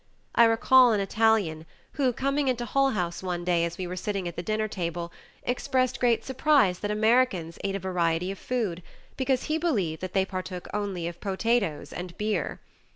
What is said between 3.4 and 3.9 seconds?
day as we